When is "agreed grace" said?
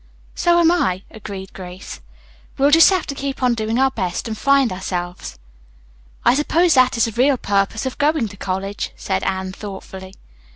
1.11-2.01